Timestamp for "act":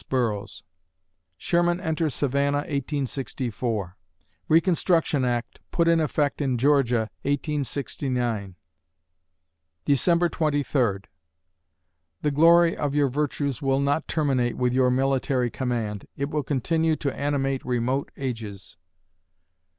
5.23-5.59